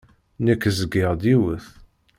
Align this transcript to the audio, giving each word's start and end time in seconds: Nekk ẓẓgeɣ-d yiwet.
Nekk 0.45 0.63
ẓẓgeɣ-d 0.75 1.21
yiwet. 1.29 1.65